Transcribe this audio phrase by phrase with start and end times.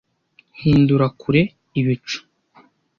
[0.59, 1.41] Hindura kure.
[1.79, 2.19] Ibicu